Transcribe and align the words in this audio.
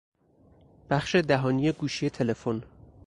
بخش 0.89 1.15
دهانی 1.15 1.71
گوشی 1.71 2.09
تلفن 2.09 2.63